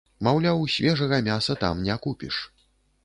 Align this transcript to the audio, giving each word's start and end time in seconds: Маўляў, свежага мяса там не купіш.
Маўляў, 0.27 0.63
свежага 0.75 1.19
мяса 1.27 1.57
там 1.65 1.85
не 1.91 1.99
купіш. 2.07 2.43